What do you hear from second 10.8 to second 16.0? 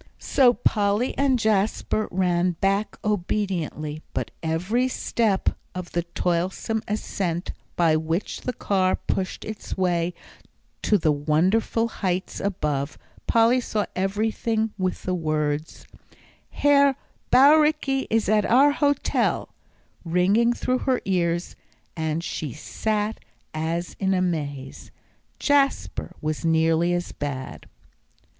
to the wonderful heights above, Polly saw everything with the words,